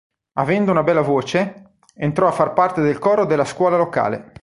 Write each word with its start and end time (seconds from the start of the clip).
Avendo 0.39 0.71
una 0.71 0.81
bella 0.81 1.01
voce, 1.01 1.75
entrò 1.93 2.25
a 2.27 2.31
far 2.31 2.53
parte 2.53 2.81
del 2.81 2.97
coro 2.97 3.23
della 3.25 3.45
scuola 3.45 3.77
locale. 3.77 4.31